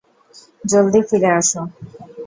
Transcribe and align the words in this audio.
জলদি 0.63 0.99
ফিরে 1.09 1.29
আসো। 1.39 1.61